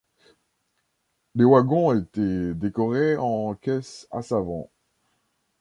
[1.35, 4.67] Les wagons étaient décorés en caisses à savon.